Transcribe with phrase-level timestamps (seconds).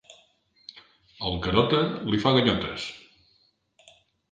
[1.27, 2.89] El Garota li fa ganyotes.